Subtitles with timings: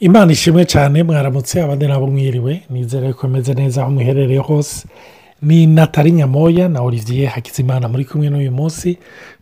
[0.00, 2.62] imana ishimwe cyane mwaramutse abandi nabo mwiriwe.
[2.70, 4.86] Nizere ko ameze neza aho muherereye hose.
[5.42, 8.98] Ni natali nyamoya na olivier hakizimana muri kumwe n'uyu munsi.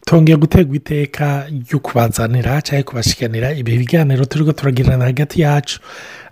[0.06, 5.80] Tongeye gutegwa iteka ryo kubazanira cyangwa kubashikanira ibi biganiro turi ko turagirana hagati yacu.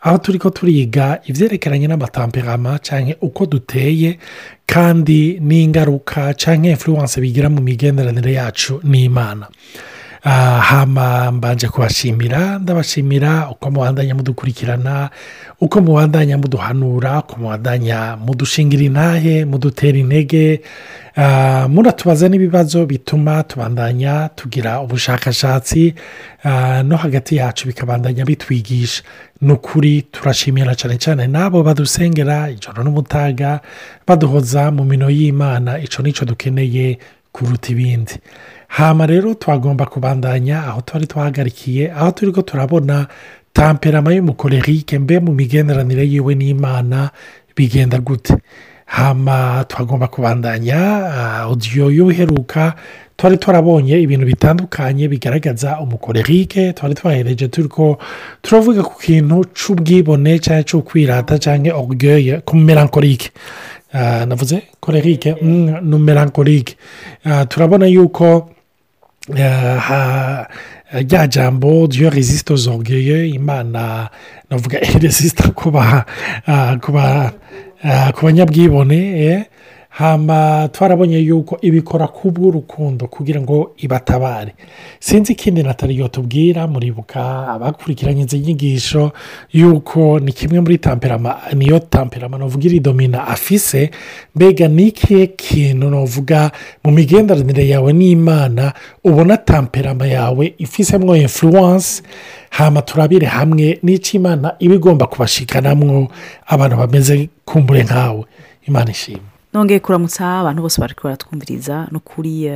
[0.00, 4.18] Aho turi ko turiga ibyerekeranye n'amatamperama cyangwa uko duteye
[4.66, 9.46] kandi n'ingaruka cyangwa influence bigira mu migenderanire yacu n'imana.
[10.30, 12.58] Hama mbanje kubashimira.
[12.58, 15.10] Ndabashimira uko mubandanya mudukurikirana
[15.60, 20.60] uko mubandanya muduhanura uko mubandanya mudushingira intahe mudutera intege.
[21.68, 25.94] Muratubaza n'ibibazo bituma tubandanya tugira ubushakashatsi.
[26.84, 29.02] No hagati yacu bikabandanya bitwigisha.
[29.40, 33.60] Ni ukuri turashimira cyane cyane n'abo badusengera ijoro n'umutaga
[34.06, 35.78] baduhoza mu mino y'imana.
[35.82, 36.98] Icyo ni cyo dukeneye
[37.32, 38.12] kuruta ibindi.
[38.72, 43.06] Hama rero twagomba kubandanya aho twari twahagarikiye aho turi ko turabona
[43.52, 47.10] tamperama y'umukorerike mbe mu migenderanire yiwe n'imana
[47.56, 48.34] bigenda gute.
[48.86, 50.78] Hama twagomba kubandanya
[51.52, 52.74] odiyo y'uheruka
[53.16, 57.98] twari turabonye ibintu bitandukanye bigaragaza umukorerike twari twahereje turi ko
[58.42, 63.30] turavuga ku kintu cy'ubwibone cyangwa cy'ukwirata cyangwa orugeye ku melankorike
[64.28, 65.36] navuze korerike
[65.82, 66.76] ni melankorike
[67.48, 68.48] turabona yuko
[69.28, 74.08] rya jambo ryo rezisito zorgeye imana
[74.50, 75.70] navuga rezisita ku
[78.22, 78.98] banyabwibone
[79.92, 84.54] hamba twarabonye yuko ibikora kubw'urukundo kugira ngo ibatabare.
[85.00, 89.12] Sinzi ikindi nataliyo tubwira muribuka abakurikiranye izi nyigisho
[89.52, 93.90] yuko ni kimwe muri tamperama niyo tamperama navuga iridomina afise
[94.34, 96.50] mbega ni ikihe kintu navuga
[96.84, 98.72] mu migenderanire yawe n'imana
[99.04, 102.02] ubona tamperama yawe ifisemo influence?
[102.50, 106.08] Hama turabire hamwe n'icyo imana iba igomba kubashikanamwo
[106.46, 108.24] abantu bameze kumbure nkawe.
[108.68, 109.31] Imana ishimwe.
[109.52, 112.48] Nongeye kuramutsa abantu bose bari baratwumviriza no kuri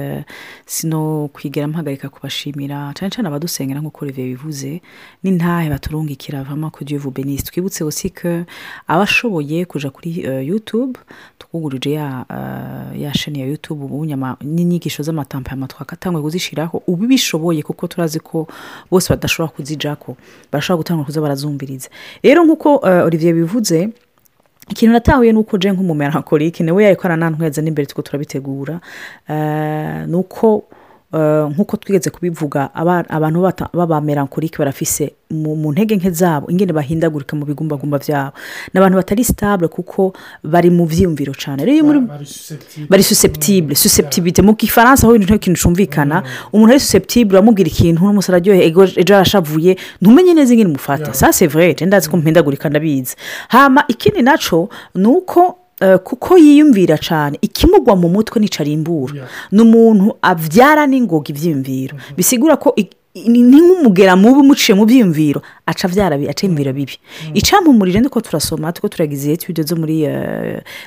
[0.67, 4.81] sino kwigera mpagarika kubashimira cyane cyane abadusengera nk'uko reviye bivuze
[5.23, 7.85] n'intahe baturungikira vama ku gihe benisi twibutse
[8.17, 8.45] ko
[8.89, 10.97] abashoboye kujya kuri yutube
[11.39, 11.93] twugurije
[12.97, 14.05] ya sheni ya yutube ubu
[14.41, 18.49] n'inyigisho z'amatampama twakatangwe kuzishyiraho ubu bishoboye kuko turazi ko
[18.91, 20.17] bose badashobora kuzijako
[20.53, 21.89] barashobora gutanga kuza barazumviriza.
[22.25, 23.89] Rero nk'uko olivier bivuze
[24.69, 28.81] ikintu natahuye ni uko je nk'umumerankorike nawe yariko aranantweza n'imbere tuko turabitegura.
[30.07, 30.65] Ni uko
[31.13, 33.41] nk'uko twigeze kubivuga abantu
[33.73, 38.33] b'abamerankorike barafise mu ntege nke zabo ingene bahindagurika mu bigumbagumba byabo
[38.75, 40.13] ni abantu batari sitabule kuko
[40.45, 41.63] bari mu byiyumviro cyane
[42.91, 43.75] bari susceptible.
[43.75, 46.23] susceptibilite mu gifaransa aho nk'ikintu cyumvikana
[46.53, 51.75] umuntu ari susceptible uramubwira ikintu n'umusore aryoheye ejo arashavuye ntumenye neza ingene umufata sa sevure
[51.87, 53.17] ndazi ko mpindagurika ndabizi.
[53.49, 55.59] Hama ikindi na cyo ni uko
[56.05, 62.73] kuko yiyumvira cyane ikimugwa mu mutwe nicarimbura ni umuntu abyara n'ingoga ibyiyumviro bisigura ko
[63.25, 65.41] ni nk'umugera mubi umuciye mu byiyumviro.
[65.67, 66.93] Aca abyara aca imvira bibi.
[67.35, 70.05] Icampumurije niko turasoma tuko turagize etude zo muri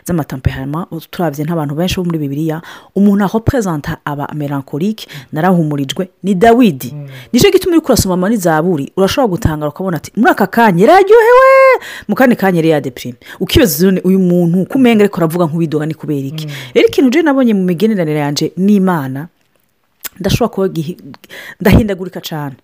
[0.05, 2.61] z'amatampehama turabye nk'abantu benshi bo muri bibiriya
[2.95, 6.93] umuntu aho perezida aba melankorike narahumurijwe ni dawidi.
[7.33, 11.49] Nicyo gituma uri kurasoma muri zaburi urashobora gutangara ukabona ati muri aka kanya yararyohewe
[12.07, 16.27] mu kandi kanya yari yadepirime ukibaza uyu muntu uko umenya ariko aravuga nk'uwidoga ni kubera
[16.27, 16.47] iki?
[16.73, 19.27] Rero ikintu nabonye mu migeneranire yanjye n'imana
[20.19, 20.69] ndashobora kuba
[21.61, 22.55] ndahindagurika cyane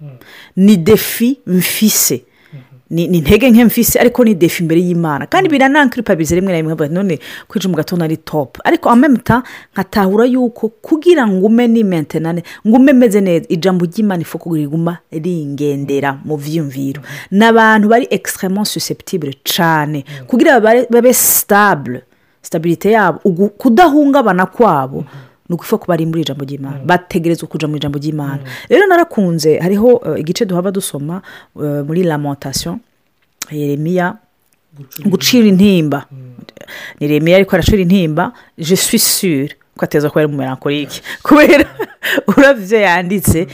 [0.56, 2.24] ni defi mfise.
[2.90, 5.26] Ni intege nke mfise ariko ni defi imbere y'imana.
[5.28, 10.70] Kandi biranankripabiriza rimwe na rimwe none kwinjira mu gatondo ari topu ariko amemuta nkatahura yuko
[10.70, 16.38] kugira ngo ume ni mentenane ngo ume meze neza ijambo ry'imana ifuko riguma ringendera mu
[16.38, 17.02] byiyumviro
[17.32, 22.04] ni abantu bari ekisitemo susceptible cyane kugira babe sitabule
[22.42, 23.20] sitabirite yabo
[23.58, 25.06] kudahungabana kwabo
[25.50, 26.80] ni ukuvuga ko bari muri ijambo ry'imana.
[26.86, 28.42] Bategerezwa kujya mu ijambo ry'imana.
[28.70, 31.22] Rero narakunze hariho igice duhaba dusoma
[31.56, 32.80] muri lamentasiyo
[33.52, 34.18] yeremiya
[35.06, 36.06] gucira intimba.
[37.00, 38.34] Ni remiya ariko aracira intimba.
[38.58, 41.66] Je suis sure ko ateza kuba ari umumerankorike kubera
[42.28, 43.48] urabyo yanditse.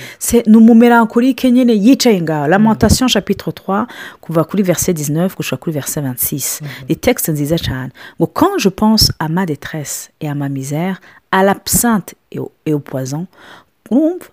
[0.46, 2.48] Ni umumerankorike nyine yicaye ngaho.
[2.48, 3.86] Lamentasiyo chapitre 3
[4.22, 8.70] kuva kuri verse 19 gushaka kuri verse 26 ni texte nziza cyane ngo quand je
[8.70, 11.02] pense à ma détresse et à ma misère
[11.32, 13.28] à l'absinthe et au, poison
[13.90, 14.26] urumva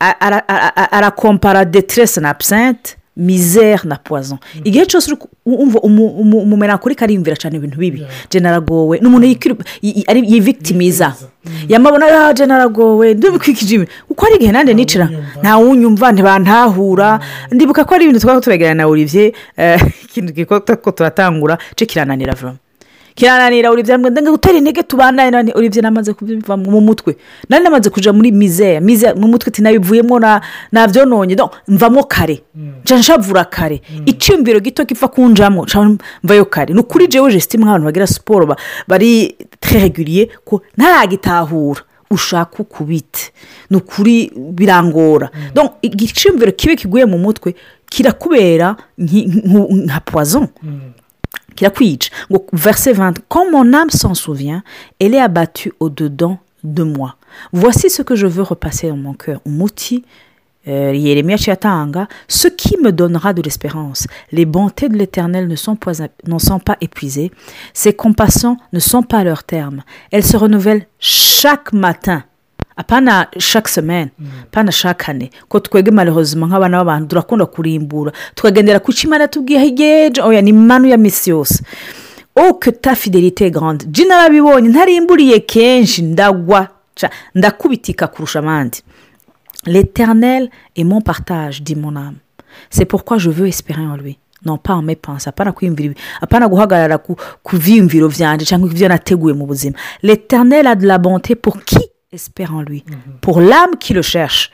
[0.00, 4.38] arakompara detresse na absinthe misère na poison.
[4.64, 9.06] Igihe cyose uri ku- wumva umu- umu- umumerankorike ariyumvira cyane ibintu bibi jena aragowe ni
[9.06, 11.14] umuntu yikiri- yi- yi- ari- yivictimiza.
[11.68, 15.08] Yamabona ya jena aragowe ndabikikije ibi kuko hari igihe nanjye nicara
[15.40, 17.20] ntawunyumva ntibantahura.
[17.52, 22.54] Ndibuka ko ari ibintu twaba tubegerana na olivier eh, ikintu ko turatangura cyo kirananira vuba
[23.16, 24.82] kirananira ngo ndenge gutera intege
[25.32, 27.16] none olivier namaze kubiva mu mutwe.
[27.48, 28.80] Nari namaze kuja muri misère
[29.16, 30.40] mu mutwe tinabivuyemo na
[30.72, 31.34] navyononye.
[31.34, 32.42] Donc mvamo kare.
[32.84, 33.80] Nca nshavura kare.
[34.06, 35.66] Icyumviro gito kiva kunjamo
[36.22, 36.74] mvayo kare.
[36.74, 41.80] Ni ukuri jewe jesitime nk'abantu bagira siporo ba- bari régulier ko ntaragitahura.
[42.10, 43.32] Ushaka ukubite.
[43.70, 47.54] Ni ukuri birangora donc icyumviro kibe kiguye mu mutwe
[47.90, 50.48] kirakubera nka poison.
[51.56, 54.62] Kirakwica ngo verset 20 quand mon âme s'en souvient
[55.00, 57.16] elle est abattue au-dedans de moi.
[57.52, 59.40] Voici ce que je veux repasser dans mon cœur.
[59.46, 60.04] Umuti
[60.68, 60.92] euh,
[62.28, 64.08] ce qui me donnera de l'espérance.
[64.32, 65.92] Les bontés de l'éternel ne sont pas,
[66.26, 67.30] ne sont pas épuisées.
[67.72, 69.82] Ses compassions ne sont pas à leur terme.
[70.10, 72.24] Elles se renouvellent chaque matin.
[72.76, 74.10] Apana chaque semaine
[74.44, 75.30] apana chaque année.
[75.48, 78.12] Ko twebwe malheureusement nk'abana b'abantu turakunda kurimbura.
[78.34, 81.62] Tukagendera ku cyo imana tubwiye higeje oya ni manu ya misi yose.
[82.36, 83.84] Oh que ta fidélité est grande.
[83.92, 86.68] Jya narabibonye ntarimburiye kenshi ndagwa
[87.34, 88.82] ndakubitika kurusha abandi.
[89.66, 92.16] L'éternel est mon partage dit mon âme.
[92.70, 94.18] C'est pourquoi je veux espérer en lui.
[94.44, 97.16] Non pas en mes pensées apana kwiyumvira ibi apana guhagarara ku,
[97.52, 99.76] vyiyumviro vyanje cyangwa ivyo nateguye mu buzima.
[100.02, 102.84] L'éternel a de la bonté pour qui espère en lui.
[103.20, 104.50] Pour l'âme qui le cherche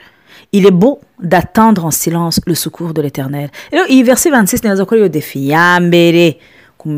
[0.55, 3.51] il est beau d'attendre en silence le secours de l'éternel.
[3.73, 6.37] Rero iyi verse 26 neza ko ariyo defi ya mbere
[6.77, 6.89] ku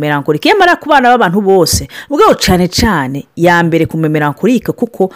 [0.88, 1.86] bana b'abantu bose.
[2.10, 5.10] Ubwo cyane cyane ya mbere ku mumerankorike kuko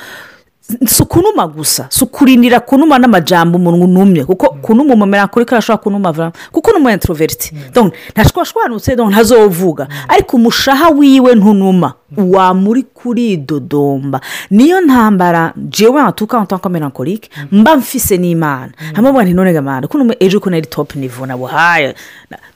[0.86, 6.32] si ukunuma gusa si ukurindira kunuma n'amajambo umuntu unumye kuko kunuma umumerankorike arashobora kunuma vuba
[6.52, 9.88] kuko ni umu introverti donc ntashwashwanutse donc ntazovuga.
[10.08, 11.94] Ariko umushaha wiwe ntunuma.
[12.16, 14.20] Wamuri kuridodomba
[14.50, 18.72] niyo ntambara jewe natuka ntanka melancholique mba mfise n'imana.
[18.94, 21.94] Hamwe mwana none gamana kuno ejo ko nari top niveau nabo haya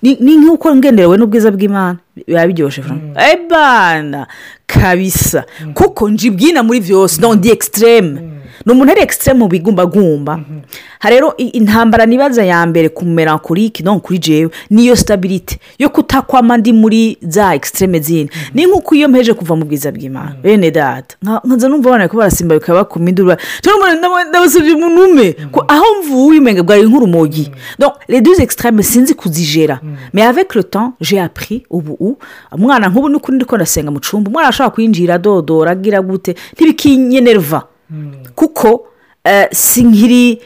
[0.03, 1.99] ni nk'uko ngenderewe n'ubwiza bw'imana.
[2.27, 4.27] Biba biryoshye vuba ebana
[4.67, 5.45] kabisa.
[5.75, 8.32] Kuko njibwina muri byose donc di extreme
[8.67, 10.41] ni umuntu ari extreme mu bigumbagumba.
[11.03, 16.57] Rero i- intambara nibaza ya mbere ku melancholique donc kuri jewe niyo stabilite yo kutakwama
[16.57, 18.31] ndi muri za extreme zindi.
[18.55, 20.37] Ni nk'uko iyo mpeje kuva mu bwiza bw'imana.
[20.43, 23.37] Bene data nka- nkaza numva abana ko barasimba bikaba bakuma induru
[24.29, 27.51] ndabasabye umuntu umwe ko aho mvuye umenga bwari nk'urumogi
[28.23, 29.81] deux extrêmes sinzi kuzigera
[30.13, 32.17] mais avec le temps j'ai appris ubu
[32.53, 34.29] umwana nk'ubu ni ukuri ndiko ndasenga mu cumba.
[34.31, 36.35] Umwana ashobora kwinjira adodora agira gute.
[36.55, 37.63] Ntibikinyenerva.
[38.35, 38.87] Kuko
[39.25, 40.41] eh, si nkiri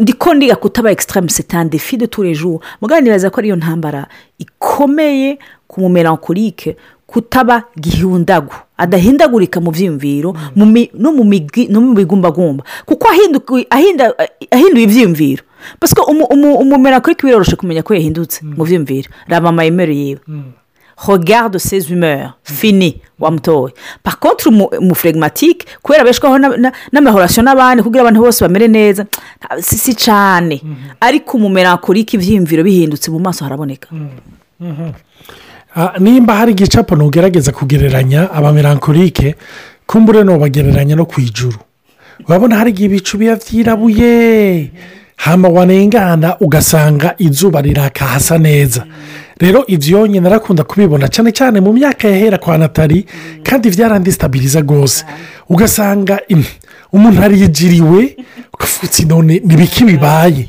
[0.00, 2.60] ndiko ndiga kutaba extreme c'est un défi de tous les jours.
[2.82, 4.06] Mugabo nibaza ko ariyo ntambara
[4.38, 8.52] ikomeye ku mumelancholique kutaba gihundagu.
[8.76, 10.36] Adahindagurika mu byiyumviro
[10.66, 15.42] mi- no mu migi- no mu bigumbagumba kuko ahinduye ibyiyumviro
[15.80, 20.20] pasiko umumelancholique biroroshye kumenya ko yahindutse mu byiyumviro raba amayemero yiwe.
[21.06, 22.32] Regarde ses humeurs.
[22.42, 23.72] Fini wamutoye
[24.02, 29.02] par contre umu- umuflegmatique kubera abeshwaho na- na- n'amahorasiyo n'abandi kugira abantu bose bamere neza.
[29.04, 30.60] Nta- si cyane.
[31.00, 33.88] Ariko umumelancholique ibyiyumviro bihindutse mu maso haraboneka.
[35.76, 39.34] Ah, nimba hari igicapo ntugerageza kugereranya abamerankorike
[39.86, 41.58] kumbure bagereranya no ku ijuru
[42.28, 44.70] urabona hari igihe ibicu biba byirabuye
[45.18, 48.84] hamba wanengana ugasanga izuba riraka hasa neza.
[49.40, 53.06] Rero ibyo nyine narakunda kubibona cyane cyane mu myaka yahera kwa natali
[53.42, 55.04] kandi byarandisitabiriza rwose.
[55.48, 56.18] Ugasanga
[56.92, 58.16] umuntu ariyigiriwe
[58.54, 60.48] ugafutse none n'ibiki bibaye.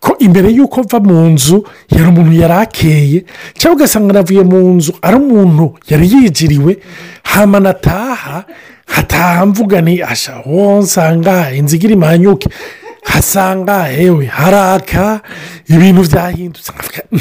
[0.00, 3.24] Ko imbere y'uko mva mu nzu yari umuntu yari akeye
[3.58, 6.78] cyangwa ugasanga navuye mu nzu ari umuntu yari yigiriwe
[7.22, 8.44] hama nataha
[8.86, 10.40] hataha mvuga ni asha
[10.80, 12.48] nsanga inzu igira imanyuke.
[13.04, 15.20] Hasanga hewe haraka.
[15.68, 16.72] Ibintu byahindutse.
[17.12, 17.18] "Mm,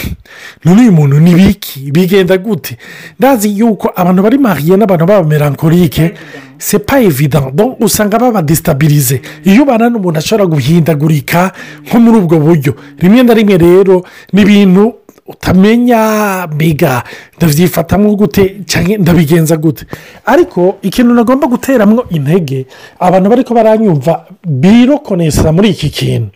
[0.66, 1.92] none uyu muntu ni biki?
[1.92, 2.78] Bigenda gute?
[3.20, 6.14] Ndazi yuko abantu bari mariye n'abantu b'abamerankorike
[6.58, 7.52] c'est pas évident.
[7.54, 11.52] Donc usanga babadisitabirize iyo ubana n'umuntu ashobora guhindagurika
[11.88, 12.76] nko muri ubwo buryo.
[13.00, 14.94] Rimwe na rimwe rero ni ibintu
[15.30, 17.04] utamenya mbega
[17.38, 19.86] ndabyifatamo gute cyangwa ndabigenza gute?
[20.26, 22.66] Ariko ikintu nagomba guteramo intege
[23.00, 26.30] abantu bari ko baranyumva birokonesa muri iki kintu.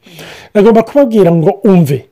[0.53, 2.05] Nagomba kubabwira ngo umve.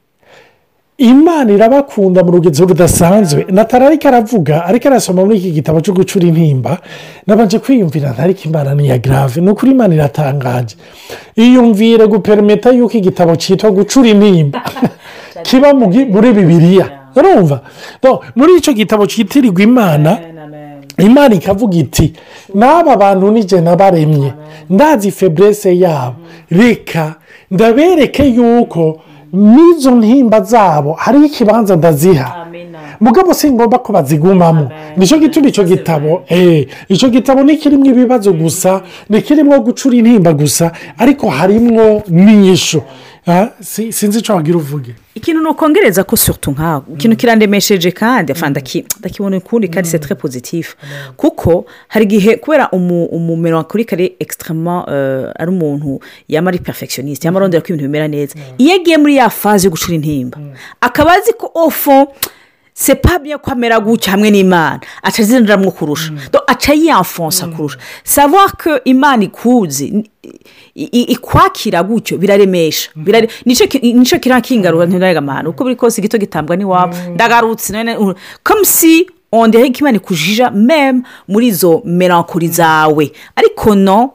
[0.97, 3.45] Imana irabakunda mu rugendo rudasanzwe.
[3.49, 6.77] Natara ariko aravuga ariko arasoma muri iki gitabo cyo gucura intimba
[7.27, 10.75] nabanje kwiyumvira ntariko imana ni iya garave ni ukuri imana iratangaje.
[11.35, 14.61] Iyumvire guperimeta yuko igitabo cyitwa gucura intimba.
[15.43, 16.85] kiba muri bibiliya
[17.15, 17.61] urumva?
[18.35, 20.19] Muri icyo gitabo cyitirirwa imana
[20.97, 22.13] imana ikavuga iti
[22.53, 24.33] n'aba bantu nijye nabaremye.
[24.69, 26.15] Ndazi feburese yabo.
[26.51, 27.15] Reka
[27.51, 28.99] ndabereke yuko
[29.33, 32.45] n'izo ntimba zabo hariho ikibanza ndaziha.
[32.99, 34.69] Mugabo si ngombwa ko bazigumamo.
[34.97, 41.29] Nicyo gituma icyo gitabo eh, icyo gitabo ntikirimo ibibazo gusa ntikirimo gucura intimba gusa ariko
[41.29, 42.81] harimo n'inyishu
[43.61, 44.95] sinzi icyo wagira uvuge.
[45.15, 46.81] Ikintu ni ukongereza ko surutu nkawe.
[46.93, 50.75] Ikintu kirandemesheje kandi ndaki- ndakibona ukundi kandi se tre pozitifu
[51.17, 54.87] kuko hari igihe kubera umu- umumero wakurika ari ekisitirama
[55.39, 58.33] ari umuntu yaba ari perfectioniste yaba arondera ko ibintu bimera neza.
[58.57, 60.37] Iyo agiye muri ya faze yo gucura intimba
[60.81, 62.13] akaba azi ko ofo
[62.73, 64.79] sepabye ko amera gutya hamwe n'imana.
[65.03, 66.13] Aca azinjiramwo kurusha.
[66.47, 70.09] Aca yiyanfonsa kurusha savoir ko imana ikuzi
[70.75, 72.89] ikwakira gutyo biraremesha.
[72.95, 77.73] Birare- ni cyo ki- ni cyo kirakingarura ntibigaragara uko biri kose igito gitambwa n'iwabo ndagarutse
[77.73, 78.13] none uh,
[78.43, 83.11] comme si on dirait ko imana ikujija meme muri izo melankoli zawe.
[83.35, 84.13] Ariko no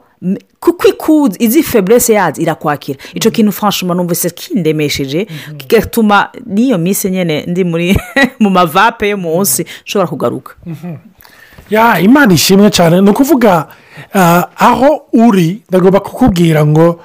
[0.59, 2.99] kuko ikuzi izi feburese yazo irakwakira.
[3.13, 7.97] Icyo kintu franchement numvise kindemesheje kigatuma n'iyo minsi nyine ndi muri
[8.39, 10.55] mu mavape yo munsi nshobora kugaruka.
[11.69, 13.01] Ya imana ishimwe cyane.
[13.01, 13.67] Ni ukuvuga
[14.13, 16.99] ah, aho uri ndagomba kukubwira ngo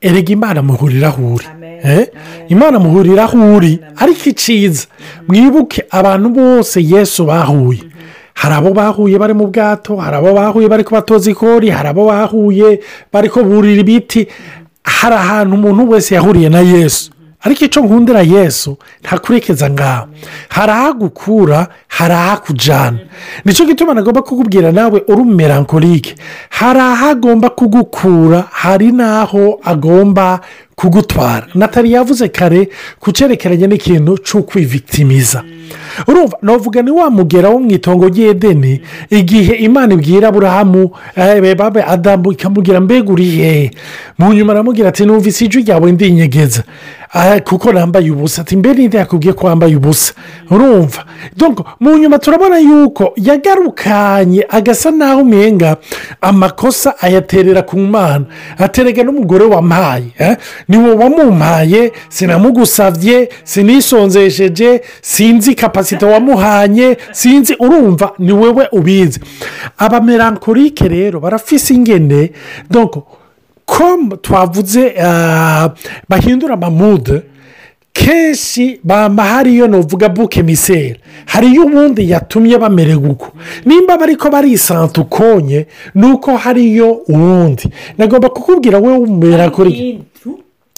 [0.00, 1.46] erega imana muhurira aho uri.
[1.84, 2.06] Eh?
[2.48, 3.78] imana muhurira aho uri.
[3.96, 4.86] Ariko iciza
[5.28, 7.82] mwibuke abantu bose yesu bahuye.
[8.34, 12.80] Hari abo bahuye bari mu bwato hari abo bahuye bari kubatoza ikori hari abo bahuye
[13.12, 14.26] bari kuburira ibiti.
[14.84, 17.10] Hari ahantu umuntu wese yahuriye na yesu.
[17.42, 20.06] Ariko icyo nkundira yesu ntakurekeza ngaho.
[20.48, 22.98] Hari ahagukura hari ahakujyana
[23.44, 26.14] ni cyo gituma nagomba kukubwira nawe uri umumerankorike
[26.50, 30.40] hari ahagomba kugukura hari n'aho agomba
[30.76, 31.46] kugutwara.
[31.54, 32.68] Natali yavuze kare
[33.00, 35.42] ku cyerekeranye n'ikintu cyo kwivitimiza
[36.06, 40.90] urumva navuga ni wa mugera wo mu itongo ry'edeni igihe imana ibwira aburahamu
[41.56, 43.70] babe adamu ikamubwira mbega uri hehe
[44.18, 46.62] mu nyuma aramubwira ati numvise ijwi ryawe ndinyegeza.
[47.44, 50.12] Kuko nambaye ubusa ati mbere ninde yakubwiye ko wambaye ubusa
[50.50, 51.04] urumva.
[51.80, 55.76] Mu nyuma turabona yuko yagarukanye agasa naho umenga
[56.20, 58.24] amakosa ayaterera ku mana.
[58.58, 60.36] Aterega n'umugore wampaye eh?
[60.68, 69.20] ni wowe wamumpaye sinamugusabye sinisonzesheje sinzi kapasite wamuhanye sinzi urumva ni wowe ubizi.
[69.78, 72.32] Abamerankorike rero barafise ingene.
[73.66, 75.68] Comme twavuze ah,
[76.08, 77.22] bahindura amamude
[77.92, 80.96] kenshi bamba hariyo nuvuga buke miseri
[81.26, 83.32] hariyo ubundi yatumye bamererwa uko
[83.64, 87.68] nimba bari ko barisanta ukonye ni uko hariyo uwundi.
[87.98, 90.00] Nagomba kukubwira wowe umera kuri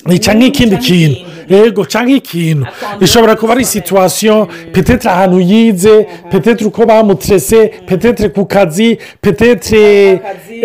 [0.06, 1.16] nica nk'ikindi kintu.
[1.48, 2.66] Yego cyangwa ikintu
[3.00, 10.20] ishobora kuba ari situwasiyo petetre ahantu yize petetre uko bamuterese petetre ku kazi petetre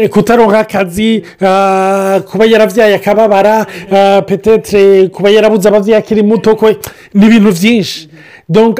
[0.10, 6.78] kutaronka akazi ah, kuba yaravyaye akababara ah, petetre kuba yarabuze abavyeyi akiri muto kwe
[7.14, 8.10] ni ibintu byinshi.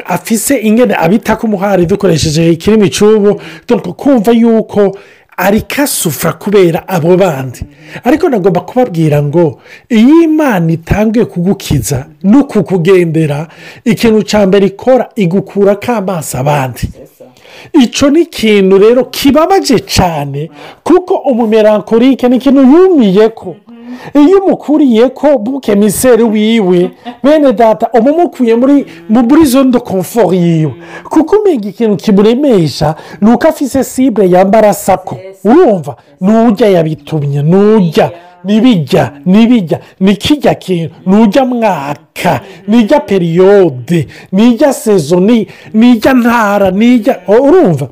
[0.04, 3.40] Afise ingene abita ko umuhari dukoresheje ikirimi cy'ubu
[3.96, 4.96] kumva yuko
[5.36, 7.60] ariko asufura kubera abo bandi.
[8.04, 13.48] Ariko nagomba kubabwira ngo iyo imana itangiye kugukiza no kukugendera
[13.84, 16.88] ikintu cya mbere ikora igukura k'amaso abandi.
[17.82, 20.50] Icyo ni ikintu rero kibabaje cyane
[20.84, 23.56] kuko umumerankorike ni ikintu yumiye ko
[24.14, 26.90] iyo umukuriye ko buke miseri wiwe.
[27.22, 28.54] Bene data uba umukuye
[29.08, 30.72] muri zone de confort yiwe.
[31.10, 35.96] Kuko umenya ikintu kimuremesha ni uko afise sibure yambara sako urumva?
[36.20, 38.10] Nujya yabitumye nujya.
[38.44, 47.20] Nibijya nibijya ni kijya kintu nujya mwaka nijya periyode nijya sezo ni- nijya ntara nijya
[47.28, 47.88] urumva?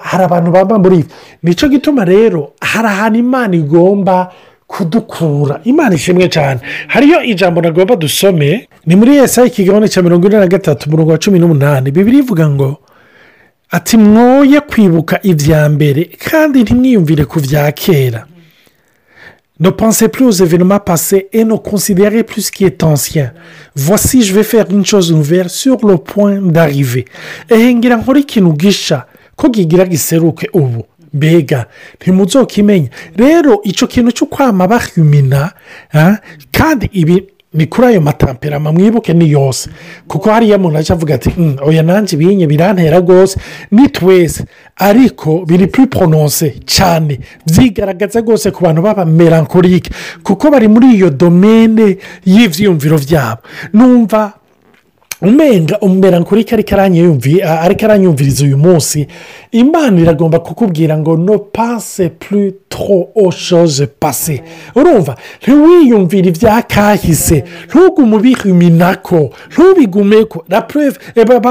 [0.00, 1.08] Hari abantu bamba muri ibi.
[1.42, 4.32] Nicyo gituma rero hari ahantu imana igomba
[4.66, 5.60] kudukura.
[5.64, 6.60] Imana ishimwe cyane.
[6.88, 11.18] Hariyo ijambo nagomba dusome ni muri esa ikigabane cya mirongo ine na gatatu umurongo wa
[11.18, 11.90] cumi n'umunani.
[11.90, 12.76] Bibiri ivuga ngo
[13.70, 18.26] ati mwoye kwibuka ibya mbere kandi ntimwiyumvire ku bya kera.
[19.60, 23.32] Ne pensez plus aux événements passés et ne considérez plus ce qui est ancien.
[23.74, 27.04] Voici, je vais faire une chose nouvelle sur le point d'arriver.
[27.50, 30.84] ehe ngira nkore ikintu gisha ko kigira giseruke ubu
[31.14, 31.66] mbega
[32.00, 35.52] ntimuzokimenya rero icyo kintu cyo kwama bahumina
[35.94, 36.16] ah,
[36.52, 39.70] kandi ibi ni kuri ayo matamperama mwibuke ni yose.
[40.08, 43.40] Kuko hariya muntu ajya avuga ati "Mm, oya nanjye ibinye birantera rwose.
[43.70, 44.44] Ni twese.
[44.76, 47.18] Ariko biri puri porononse cyane.
[47.46, 49.90] Byigaragaza rwose ku bantu baba melankorike
[50.22, 53.40] kuko bari muri iyo domene y'ibyiyumviro byabo
[53.72, 54.32] numva
[55.22, 59.06] umenga umera kuri ariko aranyumvira ariko aranyumviriza uyu munsi
[59.52, 64.42] imana iragomba kukubwira ngo no pase puri tro oshoje pase
[64.76, 70.98] urumva ntiwiyumvire ibya kahise ntugume ubihiminako ntubigumeko na pureve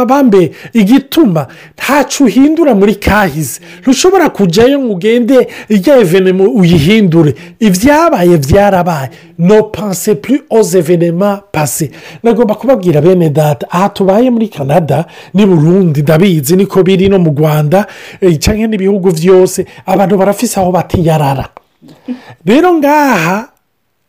[0.05, 1.47] bambe igituma
[1.77, 3.61] ntacu uhindura muri kahise.
[3.81, 7.35] Ntushobora kujyayo ngo ugende ijya evenema uyihindure.
[7.59, 9.09] Ibyabaye byarabaye
[9.39, 11.91] no panse puri oze evenema pase
[12.23, 13.56] nagomba kubabwira bene data.
[13.69, 17.85] Aha tubaye muri canada ni burundi ndabizi niko biri no mu rwanda
[18.39, 21.49] cyangwa n'ibihugu byose abantu barafise aho batiyarara.
[22.45, 23.49] Rero ngaha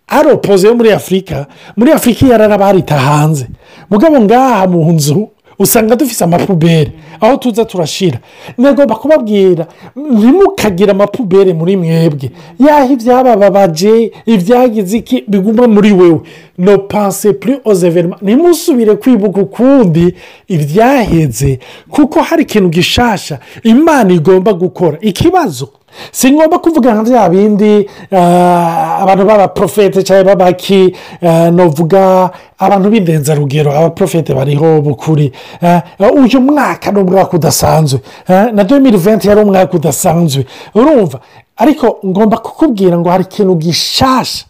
[0.09, 3.47] hari opoze yo muri afurika muri afurika iyarara barita hanze.
[3.90, 5.28] Mugabo ngaha mu nzu
[5.59, 8.19] usanga dufite amapuberi aho tuza turashyira
[8.59, 12.31] nagomba kubabwira ntimukagire amapuberi muri mwebwe.
[12.67, 16.21] Yaho ibyabababaje ibyagize iki biguma muri wewe.
[16.59, 20.15] No panse puri ozeverima ntimusubire kwibuka ukundi
[20.49, 21.59] ibyaheze
[21.91, 23.38] kuko hari ikintu gishasha.
[23.62, 24.99] Imana igomba gukora.
[25.00, 25.69] Ikibazo
[26.12, 27.88] si ngombwa kuvuga nka bya bindi
[29.02, 30.95] abantu b'abaporofete cyangwa b'abaki
[31.52, 35.33] navuga abantu b'indenzarugero abaporofete bariho bukuri.
[36.23, 38.00] Uyu mwaka ni umwaka udasanzwe.
[38.28, 40.47] Na domiri venti yari umwaka udasanzwe.
[40.75, 41.21] Urumva?
[41.57, 44.45] Ariko ngomba kukubwira ngo hari ikintu gishasha.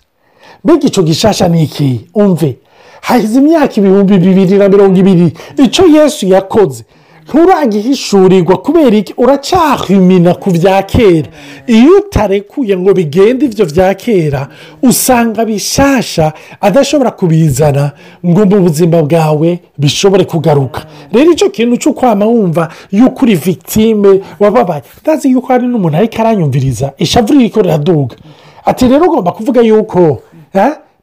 [0.65, 2.07] Mbega icyo gishasha ni iki?
[2.15, 2.57] Umve?
[3.01, 5.33] Hahize imyaka ibihumbi bibiri na mirongo ibiri.
[5.57, 6.85] Icyo yesu yakoze.
[7.29, 9.15] Nturagihishurirwa kubera iki?
[9.17, 11.29] Uracyahimina ku bya kera.
[11.67, 14.49] Iyo utarekuye ngo bigende ibyo bya kera
[14.83, 17.93] usanga bishasha adashobora kubizana
[18.27, 20.81] ngo mu buzima bwawe bishobore kugaruka.
[21.13, 24.83] Rero icyo kintu cyo kwama wumva yuko uri victime wababaye.
[25.03, 26.93] Ndazi yuko hari n'umuntu ariko aranyumviriza.
[26.99, 28.17] Ishavu riri riraduga.
[28.65, 30.23] Ati rero ugomba kuvuga yuko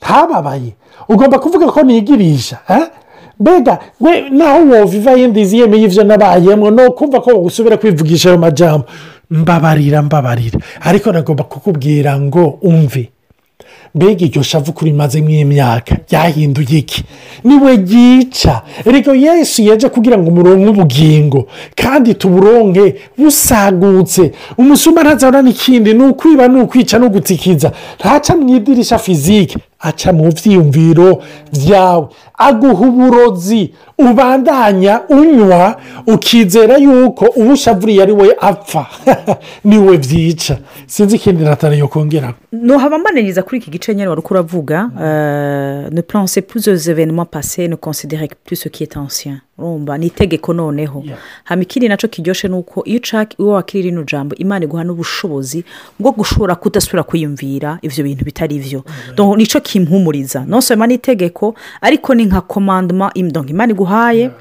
[0.02, 0.74] ntababaye.
[1.10, 2.58] Ugomba kuvuga ko nigirisha
[3.40, 3.80] mbega
[4.32, 8.86] naho woviva yindi yemeye ibyo nabayemo ni ukumva ko usubira kwivugisha ayo majambo.
[9.32, 10.60] Mbabarira mbabarira.
[10.82, 13.10] Ariko nagomba kukubwira ngo umve.
[13.96, 17.04] Mbega iryo shavu kuri maze nk'imyaka ryahinduye iki?
[17.44, 24.32] Niwe yica reka yesu yaje kugira ngo umuronke ubugingo kandi tuburonke busagutse.
[24.58, 29.58] Umusuma ntazabona n'ikindi ni ukwiba ni ukwica no gutikiza ntaca mu idirisha fizike.
[29.88, 31.10] Aca mu byiyumviro
[31.54, 32.08] byawe
[32.48, 35.64] aguha uburozi ubandanya unywa
[36.08, 38.86] ukizera yuko ubushavuriye ari we apfa.
[39.68, 40.56] Niwe byica
[40.88, 44.90] sinzi ikindi natara yo kongera ntuhaba mbananiza kuri iki gice nyine wari uko uravuga
[45.92, 51.04] ne puranse puzoze evenema pase ne konsidere purisi kiyete ansiya urumva ni itegeko noneho.
[51.44, 53.00] Hano ikindi na cyo kiryoshye ni uko iyo
[53.40, 55.64] wakira rino jambo imana iguha n'ubushobozi
[56.00, 58.84] bwo gushobora kudasubira kwiyumvira ibyo bintu bitari byo
[59.38, 60.46] ni cyo kimpumuriza.
[60.46, 64.32] Nosoma n'itegeko ariko ni nka komandoma imana iguhaye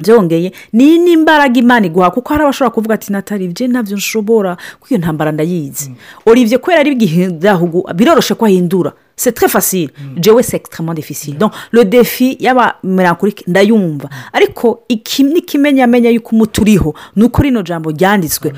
[0.00, 4.56] byongeye ni n'imbaraga imana iguha kuko hari abashobora kuvuga ati natali ibyo ntabyo nshobora.
[4.80, 5.92] Kuko iyo ntambara ndayizi.
[6.26, 9.90] Uribye kubera ari bw'igihugu biroroshye ko ahindura c'est très facile.
[10.22, 11.36] Jewe c'est extrêmement difficile.
[11.36, 14.08] Donc le défi y'aba melancholique ndayumva.
[14.32, 18.52] Ariko iki n'ikimenyamenya y'uko umuti uriho ni uko rino jambo ryanditswe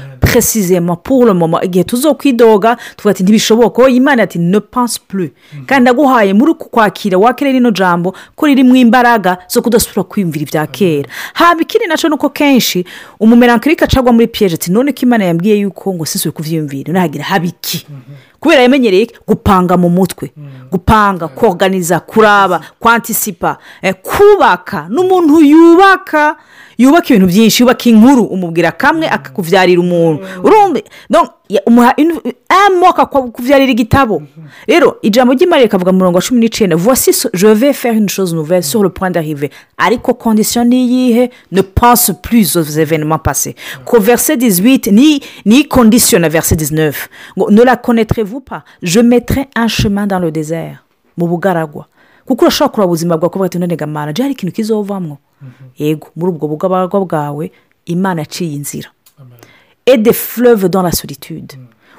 [1.02, 1.60] pour le moment.
[1.62, 3.82] Igihe tuzokwidoga tuvuga ati ntibishoboka.
[3.82, 5.30] Wowe imana ati ne pense plus.
[5.66, 10.66] Kandi ndaguhaye muri uku kwakira wakire rino jambo ko ririmo imbaraga zo kudasubira kwiyumvira ibya
[10.66, 11.08] kera.
[11.34, 12.84] Haba ikindi na cyo ni uko kenshi
[13.20, 17.46] umumelancholique acagwa muri piyeje ati none ko imana yambwiye yuko ngo sisubire kubyiyumvira ntagira haba
[17.46, 17.86] iki?
[18.40, 20.32] Kubera yamenyereye gupanga mu mutwe
[20.70, 23.58] gupanga koganiza kuraba kwantisipa
[24.02, 26.36] kubaka n'umuntu yubaka
[26.80, 30.24] yubaka ibintu byinshi yubaka inkuru umubwira kamwe akakubyarira umuntu.
[31.66, 31.94] Umuha
[32.48, 34.22] amoko akakubyarira igitabo.
[34.66, 38.88] Rero ijambo ry'imari rikavuga mirongo cumi n'icyenda voici jove faire une chose nouvelle sur le
[38.88, 39.50] point d'arriver.
[39.76, 41.30] Ariko kondisiyo ni iyihe?
[41.52, 43.54] Ne pense plus aux événements passés.
[43.84, 47.08] Ko verse dix-huit ni ni kondisiyo na verse dix-neuf.
[47.36, 48.64] Ngo ne la connaître vous pas?
[48.82, 50.84] Je mettrai un chemin dans le désert.
[51.18, 51.86] Mu bugaragwa
[52.26, 53.76] kuko urashobora kureba ubuzima bwawe kuvuga ati none
[54.18, 55.18] hari ikintu kizovamo
[55.78, 57.50] yego muri ubwo bugaragwa bwawe
[57.86, 58.88] imana yaciye inzira.
[59.86, 61.58] Ede fleuve dans la solitude.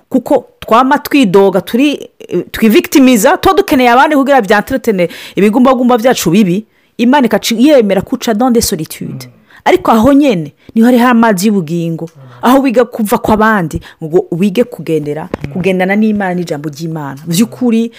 [0.10, 2.10] Kuko twama twidoga turi
[2.52, 6.66] twivigitimiza tuba dukeneye abandi kugira byanteretene ibigumbagumba byacu bibi
[6.98, 7.26] imana
[7.58, 9.30] yemera kuca dans de solitude
[9.66, 12.10] ariko aho nyine ni ho hariho amazi y'ubugingo.
[12.42, 17.22] Aho wiga kuva kw'abandi ngo wige kugendera kugendana n'imana n'ijambo ry'imana.
[17.28, 17.92] By'ukuri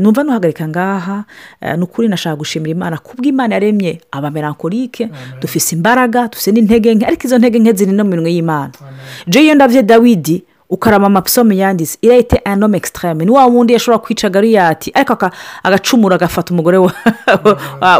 [0.00, 1.24] numva nuhagarika ngaha
[1.76, 2.98] ni ukuri nashaka gushimira imana.
[2.98, 5.08] Kubwo imana yaremye abamerankorike
[5.40, 8.72] dufise imbaraga dufite n'intege nke ariko izo ntege nke ziri no mu minwe y'imana.
[9.26, 14.90] Jeyo ndabye dawidi ukarama amapisome yanditse irayite anome ekisitarame ni wa wundi yashobora kwica gariyati
[14.94, 15.30] ariko
[15.62, 16.78] agacumura agafata umugore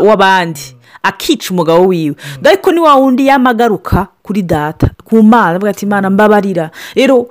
[0.06, 0.60] w'abandi
[1.08, 2.16] akica umugabo wiwe.
[2.44, 6.70] Ariko ni wa wundi yamagaruka kuri data ku mana avuga ati imana mbabarira.
[6.94, 7.28] Rero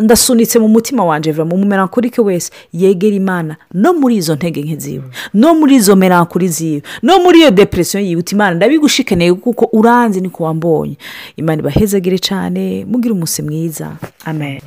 [0.00, 2.50] ndasunitse mu mutima wanjye vuba mu melankolike wese.
[2.72, 5.04] Yegera imana no muri izo ntege nke ziwe
[5.34, 10.20] no muri izo melankoli ziwe no muri iyo depresiyo yiwe uti imana ndabigushikeneye kuko uranzi
[10.20, 10.96] niko wambonye.
[11.36, 13.96] Imana ibahezagire cyane mugire umunsi mwiza.
[14.24, 14.60] Amen.